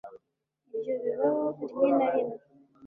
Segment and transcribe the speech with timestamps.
[0.75, 2.37] ibyo bibaho rimwe na rimwe